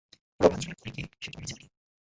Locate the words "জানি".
1.47-1.65